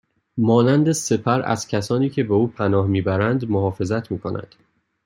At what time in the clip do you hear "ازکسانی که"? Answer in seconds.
1.41-2.23